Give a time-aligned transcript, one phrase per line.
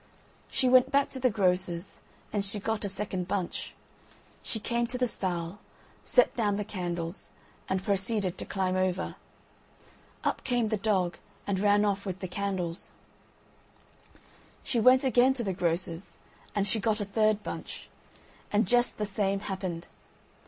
[0.49, 2.01] She went back to the grocer's,
[2.33, 3.75] and she got a second bunch.
[4.41, 5.59] She came to the stile,
[6.03, 7.29] set down the candles,
[7.69, 9.13] and proceeded to climb over.
[10.23, 12.89] Up came the dog and ran off with the candles.
[14.63, 16.17] She went again to the grocer's,
[16.55, 17.87] and she got a third bunch;
[18.51, 19.87] and just the same happened.